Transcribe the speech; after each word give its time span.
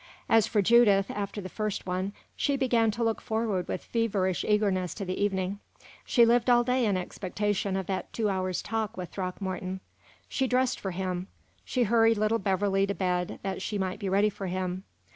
As 0.27 0.47
for 0.47 0.63
Judith, 0.63 1.11
after 1.11 1.41
the 1.41 1.47
first 1.47 1.85
one, 1.85 2.11
she 2.35 2.55
began 2.57 2.89
to 2.89 3.03
look 3.03 3.21
forward 3.21 3.67
with 3.67 3.83
feverish 3.83 4.43
eagerness 4.43 4.95
to 4.95 5.05
the 5.05 5.23
evening. 5.23 5.59
She 6.05 6.25
lived 6.25 6.49
all 6.49 6.63
day 6.63 6.87
in 6.87 6.97
expectation 6.97 7.75
of 7.75 7.85
that 7.85 8.11
two 8.11 8.27
hours' 8.27 8.63
talk 8.63 8.97
with 8.97 9.09
Throckmorton. 9.09 9.79
She 10.27 10.47
dressed 10.47 10.79
for 10.79 10.89
him; 10.89 11.27
she 11.63 11.83
hurried 11.83 12.17
little 12.17 12.39
Beverley 12.39 12.87
to 12.87 12.95
bed 12.95 13.37
that 13.43 13.61
she 13.61 13.77
might 13.77 13.99
be 13.99 14.09
ready 14.09 14.31
for 14.31 14.47
him. 14.47 14.85